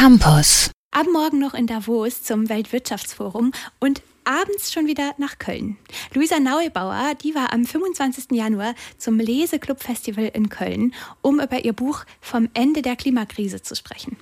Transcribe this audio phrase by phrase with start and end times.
[0.00, 0.70] Campus.
[0.92, 5.76] Ab morgen noch in Davos zum Weltwirtschaftsforum und abends schon wieder nach Köln.
[6.14, 8.26] Luisa Neubauer, die war am 25.
[8.30, 13.74] Januar zum Leseclub Festival in Köln, um über ihr Buch Vom Ende der Klimakrise zu
[13.74, 14.16] sprechen.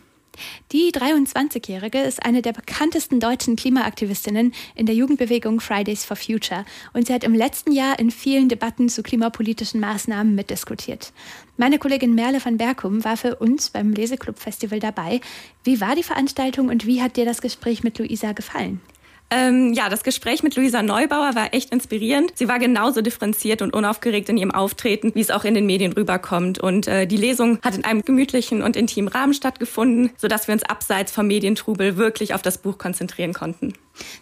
[0.72, 7.06] Die 23-Jährige ist eine der bekanntesten deutschen Klimaaktivistinnen in der Jugendbewegung Fridays for Future und
[7.06, 11.12] sie hat im letzten Jahr in vielen Debatten zu klimapolitischen Maßnahmen mitdiskutiert.
[11.56, 15.20] Meine Kollegin Merle van Berkum war für uns beim Leseclub Festival dabei.
[15.64, 18.80] Wie war die Veranstaltung und wie hat dir das Gespräch mit Luisa gefallen?
[19.28, 22.32] Ähm, ja, das Gespräch mit Luisa Neubauer war echt inspirierend.
[22.36, 25.92] Sie war genauso differenziert und unaufgeregt in ihrem Auftreten, wie es auch in den Medien
[25.92, 26.60] rüberkommt.
[26.60, 30.62] Und äh, die Lesung hat in einem gemütlichen und intimen Rahmen stattgefunden, sodass wir uns
[30.62, 33.72] abseits vom Medientrubel wirklich auf das Buch konzentrieren konnten.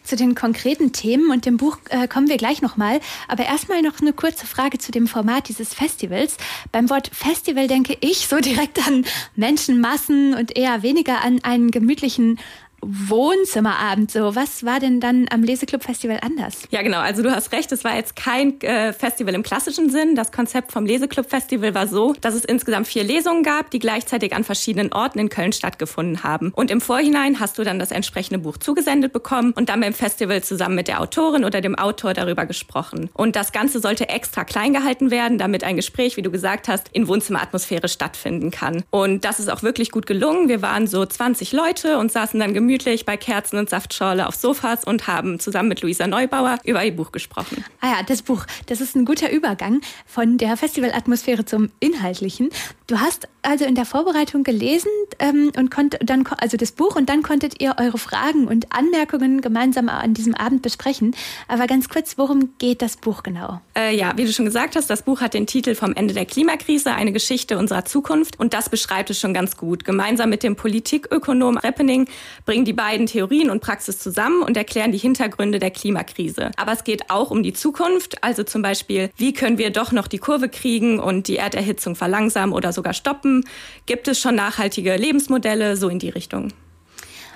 [0.03, 2.99] Zu den konkreten Themen und dem Buch äh, kommen wir gleich nochmal.
[3.27, 6.37] Aber erstmal noch eine kurze Frage zu dem Format dieses Festivals.
[6.71, 12.39] Beim Wort Festival denke ich so direkt an Menschenmassen und eher weniger an einen gemütlichen
[12.81, 14.35] Wohnzimmerabend so.
[14.35, 16.63] Was war denn dann am Leseclub Festival anders?
[16.69, 16.99] Ja, genau.
[16.99, 20.15] Also du hast recht, es war jetzt kein äh, Festival im klassischen Sinn.
[20.15, 24.33] Das Konzept vom Leseclub Festival war so, dass es insgesamt vier Lesungen gab, die gleichzeitig
[24.35, 26.51] an verschiedenen Orten in Köln stattgefunden haben.
[26.55, 30.43] Und im Vorhinein hast du dann das entsprechende Buch zugesendet bekommen und dann beim Festival
[30.43, 33.09] zusammen mit der Autorin oder dem Autor darüber gesprochen.
[33.13, 36.89] Und das Ganze sollte extra klein gehalten werden, damit ein Gespräch, wie du gesagt hast,
[36.91, 38.83] in Wohnzimmeratmosphäre stattfinden kann.
[38.91, 40.49] Und das ist auch wirklich gut gelungen.
[40.49, 44.35] Wir waren so 20 Leute und saßen dann gemütlich gemütlich bei Kerzen und Saftschorle auf
[44.35, 47.63] Sofas und haben zusammen mit Luisa Neubauer über ihr Buch gesprochen.
[47.79, 52.49] Ah ja, das Buch, das ist ein guter Übergang von der Festivalatmosphäre zum Inhaltlichen.
[52.87, 57.09] Du hast also in der Vorbereitung gelesen ähm, und konnte dann also das Buch und
[57.09, 61.15] dann konntet ihr eure Fragen und Anmerkungen gemeinsam an diesem Abend besprechen.
[61.47, 63.61] Aber ganz kurz, worum geht das Buch genau?
[63.75, 66.25] Äh, ja, wie du schon gesagt hast, das Buch hat den Titel Vom Ende der
[66.25, 69.83] Klimakrise, eine Geschichte unserer Zukunft und das beschreibt es schon ganz gut.
[69.85, 72.07] Gemeinsam mit dem Politikökonom Reppening
[72.55, 76.51] bringen die beiden Theorien und Praxis zusammen und erklären die Hintergründe der Klimakrise.
[76.55, 80.07] Aber es geht auch um die Zukunft, also zum Beispiel, wie können wir doch noch
[80.07, 83.43] die Kurve kriegen und die Erderhitzung verlangsamen oder sogar stoppen?
[83.87, 86.53] Gibt es schon nachhaltige Lebensmodelle, so in die Richtung?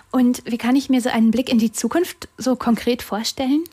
[0.09, 3.65] Und wie kann ich mir so einen Blick in die Zukunft so konkret vorstellen?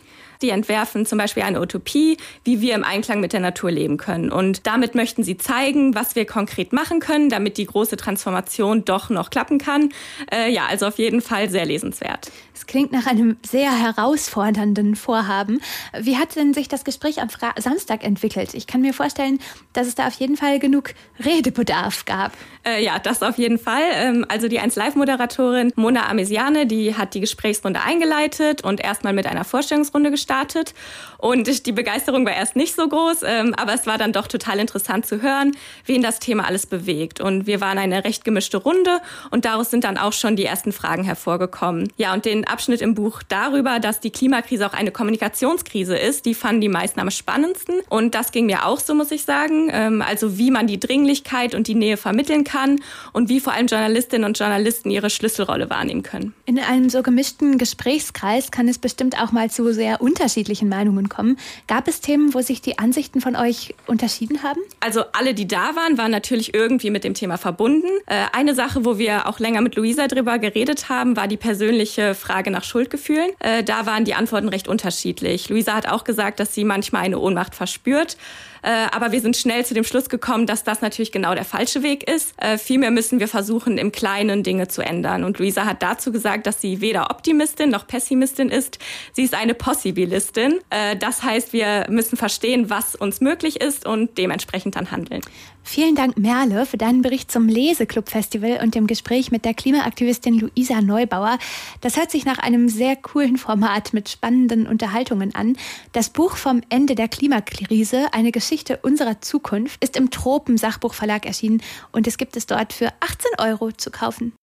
[0.43, 4.31] Die entwerfen zum Beispiel eine Utopie, wie wir im Einklang mit der Natur leben können.
[4.31, 9.11] Und damit möchten sie zeigen, was wir konkret machen können, damit die große Transformation doch
[9.11, 9.91] noch klappen kann.
[10.33, 12.31] Äh, ja, also auf jeden Fall sehr lesenswert.
[12.55, 15.61] Es klingt nach einem sehr herausfordernden Vorhaben.
[15.99, 18.55] Wie hat denn sich das Gespräch am Fra Samstag entwickelt?
[18.55, 19.39] Ich kann mir vorstellen,
[19.73, 22.33] dass es da auf jeden Fall genug Redebedarf gab.
[22.65, 23.85] Äh, ja, das auf jeden Fall.
[23.95, 29.45] Ähm, also die 1Live-Moderatorin Mona Amesiane, die hat die Gesprächsrunde eingeleitet und erstmal mit einer
[29.45, 30.75] Vorstellungsrunde gestartet gestartet
[31.19, 34.59] und die Begeisterung war erst nicht so groß, ähm, aber es war dann doch total
[34.59, 35.57] interessant zu hören,
[35.87, 37.21] wen das Thema alles bewegt.
[37.21, 39.01] Und wir waren eine recht gemischte Runde
[39.31, 41.93] und daraus sind dann auch schon die ersten Fragen hervorgekommen.
[41.97, 46.35] Ja, und den Abschnitt im Buch darüber, dass die Klimakrise auch eine Kommunikationskrise ist, die
[46.35, 47.81] fanden die meisten am spannendsten.
[47.89, 49.71] Und das ging mir auch so, muss ich sagen.
[49.73, 52.81] Ähm, also wie man die Dringlichkeit und die Nähe vermitteln kann
[53.13, 56.35] und wie vor allem Journalistinnen und Journalisten ihre Schlüsselrolle wahrnehmen können.
[56.45, 61.37] In einem so gemischten Gesprächskreis kann es bestimmt auch mal zu sehr unterschiedlichen Meinungen kommen.
[61.67, 64.61] Gab es Themen, wo sich die Ansichten von euch unterschieden haben?
[64.81, 67.89] Also alle, die da waren, waren natürlich irgendwie mit dem Thema verbunden.
[68.07, 72.15] Äh, eine Sache, wo wir auch länger mit Luisa drüber geredet haben, war die persönliche
[72.15, 73.31] Frage nach Schuldgefühlen.
[73.41, 75.51] Äh, da waren die Antworten recht unterschiedlich.
[75.51, 78.17] Luisa hat auch gesagt, dass sie manchmal eine Ohnmacht verspürt.
[78.63, 81.83] Äh, aber wir sind schnell zu dem Schluss gekommen, dass das natürlich genau der falsche
[81.83, 82.35] Weg ist.
[82.59, 85.25] Vielmehr müssen wir versuchen, im Kleinen Dinge zu ändern.
[85.25, 88.79] Und Luisa hat dazu gesagt, dass sie weder Optimistin noch Pessimistin ist.
[89.13, 90.06] Sie ist eine Possibility.
[90.07, 90.61] Zivilistin.
[90.71, 95.21] Äh, das heißt, wir müssen verstehen, was uns möglich ist und dementsprechend dann handeln.
[95.65, 100.81] Vielen Dank, Merle, für deinen Bericht zum Leseclub-Festival und dem Gespräch mit der Klimaaktivistin Luisa
[100.81, 101.39] Neubauer.
[101.81, 105.57] Das hört sich nach einem sehr coolen Format mit spannenden Unterhaltungen an.
[105.91, 111.61] Das Buch vom Ende der Klimakrise, eine Geschichte unserer Zukunft, ist im Tropen Sachbuchverlag erschienen
[111.91, 114.35] und es gibt es dort für 18 Euro zu kaufen.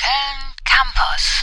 [0.00, 1.30] Köln Campus.